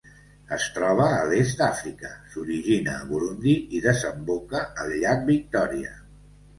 Es 0.55 0.63
troba 0.77 1.09
a 1.17 1.19
l'est 1.31 1.59
d'Àfrica, 1.59 2.11
s'origina 2.33 2.97
a 2.97 3.05
Burundi 3.13 3.57
i 3.81 3.85
desemboca 3.87 4.67
al 4.87 4.99
llac 5.07 5.27
Victòria. 5.33 5.99